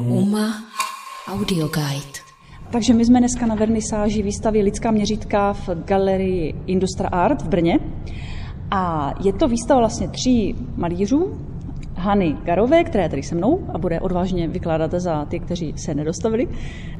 [0.00, 0.54] UMA
[1.28, 2.18] Audio Guide.
[2.70, 7.78] Takže my jsme dneska na vernisáži výstavy Lidská měřítka v galerii Industra Art v Brně.
[8.70, 11.38] A je to výstava vlastně tří malířů,
[11.96, 15.94] Hany Garové, která je tady se mnou a bude odvážně vykládat za ty, kteří se
[15.94, 16.48] nedostavili.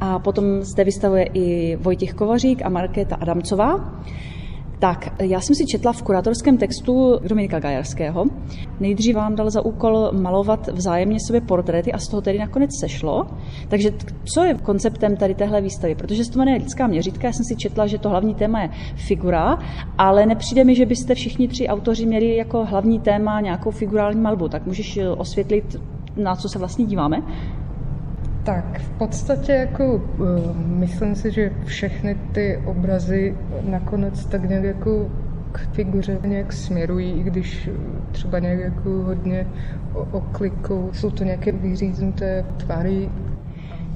[0.00, 4.00] A potom zde vystavuje i Vojtěch Kovařík a Markéta Adamcová.
[4.80, 8.24] Tak, já jsem si četla v kurátorském textu Dominika Gajarského.
[8.80, 13.26] Nejdřív vám dal za úkol malovat vzájemně sobě portréty a z toho tedy nakonec sešlo.
[13.68, 13.90] Takže
[14.34, 15.94] co je konceptem tady téhle výstavy?
[15.94, 18.70] Protože se to jmenuje lidská měřítka, já jsem si četla, že to hlavní téma je
[18.94, 19.58] figura,
[19.98, 24.48] ale nepřijde mi, že byste všichni tři autoři měli jako hlavní téma nějakou figurální malbu.
[24.48, 25.76] Tak můžeš osvětlit,
[26.16, 27.22] na co se vlastně díváme?
[28.48, 35.10] Tak v podstatě jako uh, myslím si, že všechny ty obrazy nakonec tak nějak jako
[35.52, 37.70] k figuře nějak směrují, i když
[38.12, 39.46] třeba nějak jako hodně
[40.12, 40.90] oklikou.
[40.92, 43.10] Jsou to nějaké vyříznuté tvary.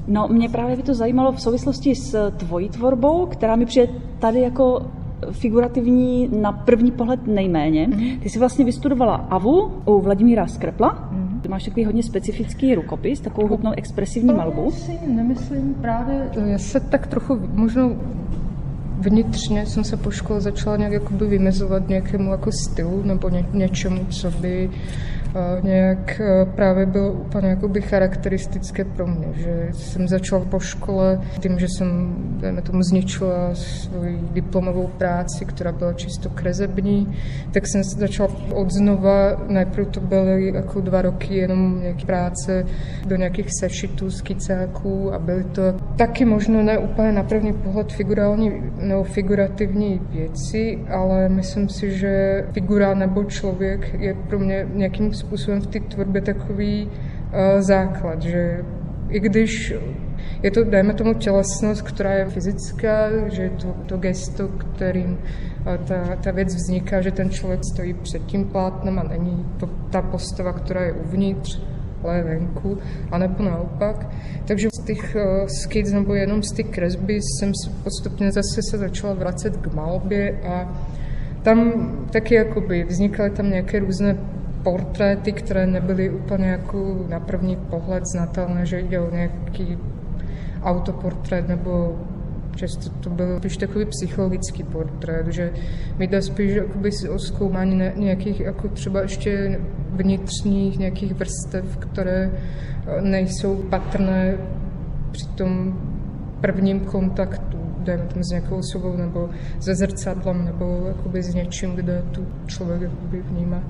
[0.07, 4.41] No, mě právě by to zajímalo v souvislosti s tvojí tvorbou, která mi přijde tady
[4.41, 4.87] jako
[5.31, 7.87] figurativní na první pohled nejméně.
[7.87, 8.19] Mm-hmm.
[8.21, 11.13] Ty jsi vlastně vystudovala AVU u Vladimíra Skrepla.
[11.43, 14.71] Ty máš takový hodně specifický rukopis, takovou hutnou expresivní malbu.
[14.71, 17.91] si nemyslím právě, já se tak trochu možná
[19.03, 24.05] vnitřně jsem se po škole začala nějak jakoby vymezovat nějakému jako stylu nebo ně, něčemu,
[24.05, 24.71] co by
[25.63, 31.59] nějak e, právě bylo úplně jakoby charakteristické pro mě, že jsem začala po škole tím,
[31.59, 37.17] že jsem dejme tomu zničila svoji diplomovou práci, která byla čisto krezební,
[37.53, 42.65] tak jsem začala od znova, najprv to byly jako dva roky jenom nějaké práce
[43.07, 45.63] do nějakých sešitů, skicáků a byly to
[45.97, 52.45] taky možno ne úplně na první pohled figurální nebo figurativní věci, ale myslím si, že
[52.53, 58.65] figura nebo člověk je pro mě nějakým způsobem v té tvorbě takový uh, základ, že
[59.09, 59.75] i když
[60.43, 65.77] je to, dejme tomu, tělesnost, která je fyzická, že je to, to gesto, kterým uh,
[65.77, 70.03] ta, ta věc vzniká, že ten člověk stojí před tím plátnem a není to ta
[70.03, 71.61] postava, která je uvnitř,
[72.11, 72.79] je venku,
[73.11, 74.07] a nebo naopak.
[74.45, 77.53] Takže z těch uh, skic nebo jenom z těch kresby jsem
[77.85, 80.83] postupně zase se začala vracet k malbě a
[81.43, 81.73] tam
[82.13, 84.17] taky jakoby vznikaly tam nějaké různé
[84.63, 89.79] portréty, které nebyly úplně jako na první pohled znatelné, že jde o nějaký
[90.63, 91.99] autoportrét nebo
[92.57, 95.53] často to byl spíš takový psychologický portrét, že
[95.99, 103.01] mi jde spíš jakoby o zkoumání nějakých jako třeba ještě vnitřních nějakých vrstev, které eh,
[103.01, 104.39] nejsou patrné
[105.13, 105.81] při tom
[106.41, 109.31] prvním kontaktu, dejme tomu s nějakou osobou nebo
[109.61, 112.91] se zrcadlem nebo jakoby s něčím, kde tu člověk
[113.31, 113.63] vnímá.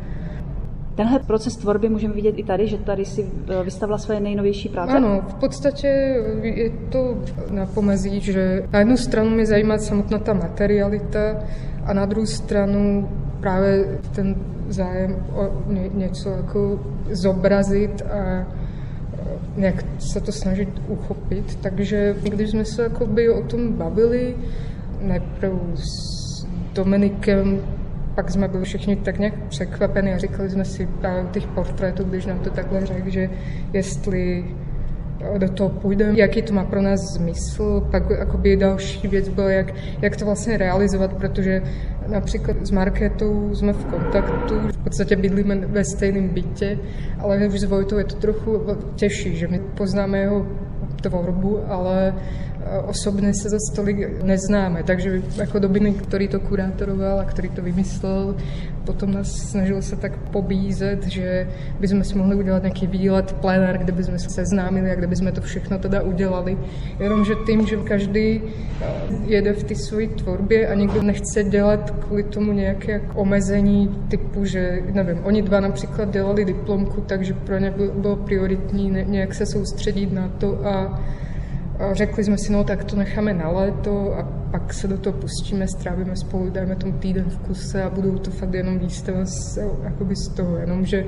[0.94, 4.92] Tenhle proces tvorby můžeme vidět i tady, že tady si eh, vystavila své nejnovější práce?
[4.92, 5.86] Ano, v podstatě
[6.42, 7.18] je to
[7.50, 11.36] na pomezí, že na jednu stranu mě zajímá samotná ta materialita
[11.84, 13.08] a na druhou stranu
[13.40, 14.34] právě ten
[14.68, 16.80] zájem o ně, něco jako
[17.10, 18.46] zobrazit a eh,
[19.56, 21.58] nějak se to snažit uchopit.
[21.62, 22.88] Takže když jsme se
[23.34, 24.36] o tom bavili,
[25.00, 26.22] nejprve s
[26.74, 27.60] Dominikem
[28.14, 32.26] pak jsme byli všichni tak nějak překvapeni a říkali jsme si právě těch portrétů, když
[32.26, 33.30] nám to takhle řekl, že
[33.72, 34.44] jestli
[35.38, 37.88] do toho půjdeme, jaký to má pro nás smysl.
[37.90, 41.62] Pak akoby další věc byla, jak, jak to vlastně realizovat, protože
[42.06, 46.78] například s Marketou jsme v kontaktu, v podstatě bydlíme ve stejném bytě,
[47.18, 48.60] ale už s Vojtou je to trochu
[48.94, 50.46] těžší, že my poznáme jeho
[51.02, 52.14] tvorbu, ale
[52.64, 57.62] Eh, osobně se za stolik neznáme, takže jako Dominik, který to kurátoroval a který to
[57.62, 58.36] vymyslel,
[58.84, 61.48] potom nás snažil se tak pobízet, že
[61.80, 65.40] bychom si mohli udělat nějaký výlet, plénár, kde bychom se seznámili a kde bychom to
[65.40, 66.58] všechno teda udělali.
[67.00, 68.86] Jenomže tím, že každý eh,
[69.24, 74.82] jede v té své tvorbě a někdo nechce dělat kvůli tomu nějaké omezení typu, že
[74.92, 80.28] nevím, oni dva například dělali diplomku, takže pro ně bylo prioritní nějak se soustředit na
[80.28, 81.00] to a
[81.92, 85.68] řekli jsme si, no tak to necháme na léto a pak se do toho pustíme,
[85.68, 90.16] strávíme spolu, dáme tomu týden v kuse a budou to fakt jenom výstava z, jakoby
[90.16, 91.04] z toho, jenomže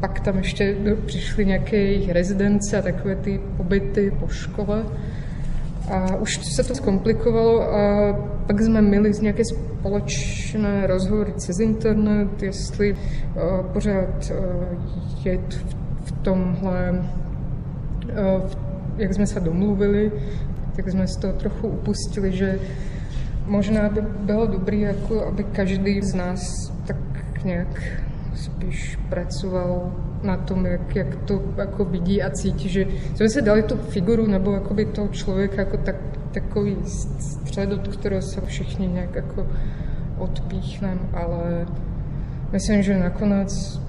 [0.00, 0.76] pak tam ještě
[1.06, 4.84] přišly nějaké jejich rezidence a takové ty pobyty po škole.
[5.90, 8.12] A už se to zkomplikovalo a
[8.46, 15.54] pak jsme měli nějaké společné rozhovory cez internet, jestli uh, pořád uh, jet
[16.04, 17.04] v, tomhle
[18.96, 20.12] jak jsme se domluvili,
[20.76, 22.58] tak jsme z toho trochu upustili, že
[23.46, 26.96] možná by bylo dobré, jako aby každý z nás tak
[27.44, 27.82] nějak
[28.34, 29.92] spíš pracoval
[30.22, 34.26] na tom, jak, jak to jako vidí a cítí, že jsme si dali tu figuru
[34.26, 35.96] nebo jakoby toho člověka jako tak,
[36.32, 36.76] takový
[37.16, 39.46] střed, od kterého se všichni nějak jako
[40.18, 41.66] odpíchneme, ale
[42.52, 43.80] myslím, že nakonec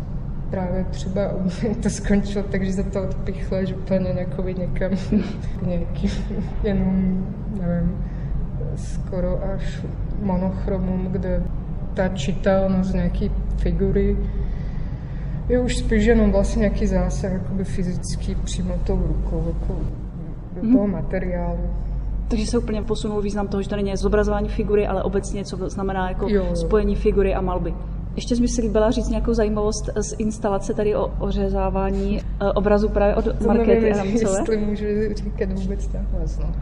[0.49, 1.21] právě třeba
[1.83, 4.91] to skončilo tak, že se to odpichlo, že úplně nějakovi někam
[5.65, 6.11] nějakým
[6.63, 7.25] jenom,
[7.59, 7.97] nevím,
[8.75, 9.81] skoro až
[10.21, 11.44] monochromům, kde
[11.94, 14.17] ta čitelnost nějaký figury
[15.49, 19.79] je už spíš jenom vlastně nějaký zásah jakoby fyzický přímo tou rukou, jako
[20.55, 20.91] do toho hmm.
[20.91, 21.69] materiálu.
[22.27, 26.09] Takže se úplně posunul význam toho, že to není zobrazování figury, ale obecně, co znamená
[26.09, 26.55] jako jo.
[26.55, 27.73] spojení figury a malby.
[28.17, 32.89] Ještě jsi mi si líbila říct nějakou zajímavost z instalace tady o ořezávání eh, obrazu
[32.89, 34.39] právě od Markety Adamcové?
[34.39, 34.85] jestli můžu
[35.15, 36.19] říkat vůbec takhle.
[36.39, 36.55] No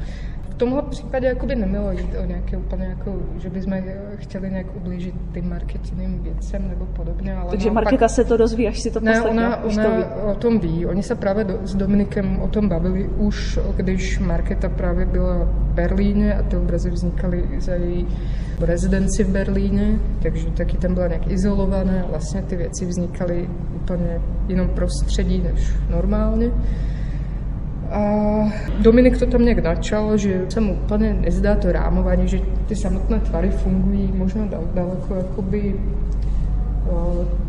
[0.58, 3.74] tomhle případě jakoby nemělo jít o nějaké úplně jako, že bychom
[4.16, 7.36] chtěli nějak ublížit tím marketingovým věcem nebo podobně.
[7.36, 10.04] Ale Takže Marketa se to dozví, až si to ne, ona, ona to ví.
[10.32, 10.86] o tom ví.
[10.86, 15.74] Oni se právě do, s Dominikem o tom bavili už, když Marketa právě byla v
[15.74, 18.08] Berlíně a ty obrazy vznikaly za její
[18.60, 22.06] rezidenci v Berlíně, takže taky tam byla nějak izolované.
[22.10, 26.52] Vlastně ty věci vznikaly úplně jinom prostředí než normálně.
[27.96, 28.02] A
[28.82, 33.20] Dominik to tam nějak načal, že se mu úplně nezdá to rámování, že ty samotné
[33.20, 35.76] tvary fungují možná daleko jakoby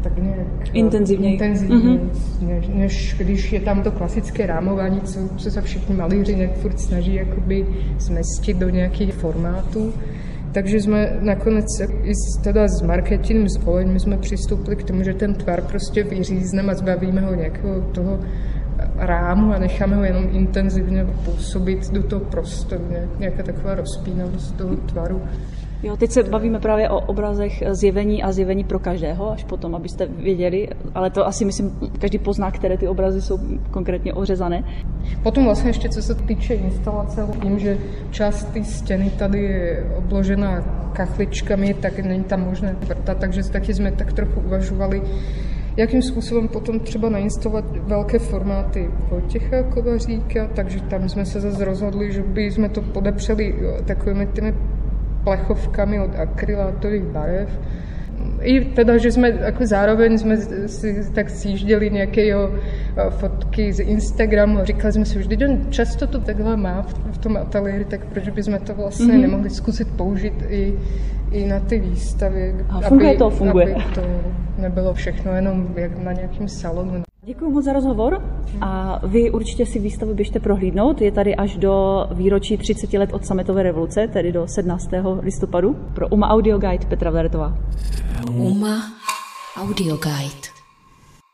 [0.02, 2.46] tak nějak intenzivněji, intenzivněji mm-hmm.
[2.48, 6.80] než, než když je tam to klasické rámování, co, co se všichni malíři nějak furt
[6.80, 7.66] snaží jakoby
[7.98, 9.92] zmestit do nějakých formátů.
[10.52, 11.66] Takže jsme nakonec
[12.02, 12.12] i
[12.44, 16.74] teda s marketingem, s volením jsme přistoupili k tomu, že ten tvar prostě vyřízneme a
[16.74, 18.18] zbavíme ho nějakého toho
[18.98, 22.84] rámu a necháme ho jenom intenzivně působit do toho prostoru,
[23.18, 25.22] nějaká taková rozpínavost toho tvaru.
[25.82, 30.06] Jo, teď se bavíme právě o obrazech zjevení a zjevení pro každého, až potom, abyste
[30.06, 31.70] věděli, ale to asi myslím,
[32.00, 33.38] každý pozná, které ty obrazy jsou
[33.70, 34.64] konkrétně ořezané.
[35.22, 37.78] Potom vlastně ještě, co se týče instalace, tím, že
[38.10, 40.60] část té stěny tady je obložena
[40.92, 45.02] kachličkami, tak není tam možné vrtat, takže taky jsme tak trochu uvažovali,
[45.76, 52.12] jakým způsobem potom třeba nainstalovat velké formáty Vojtěcha Kovaříka, takže tam jsme se zase rozhodli,
[52.12, 54.54] že by jsme to podepřeli takovými těmi
[55.24, 57.60] plechovkami od akrylátových barev.
[58.40, 60.36] I teda, že jsme jako zároveň jsme
[60.66, 62.50] si tak sjížděli nějaké jo,
[63.10, 67.18] fotky z Instagramu a říkali jsme si, že on často to takhle má v, v
[67.18, 69.20] tom ateliéru, tak proč bychom to vlastně mm-hmm.
[69.20, 70.74] nemohli zkusit použít i
[71.30, 72.64] i na ty výstavy.
[72.68, 73.74] A funguje aby, to, funguje.
[73.74, 74.00] Aby to
[74.58, 77.02] nebylo všechno jenom jak na nějakém salonu.
[77.22, 78.22] Děkuji moc za rozhovor
[78.60, 81.00] a vy určitě si výstavu běžte prohlídnout.
[81.00, 84.90] Je tady až do výročí 30 let od sametové revoluce, tedy do 17.
[85.20, 85.76] listopadu.
[85.94, 87.58] Pro UMA Audio Guide Petra Vlertová.
[88.30, 88.82] UMA
[89.56, 90.55] Audio Guide.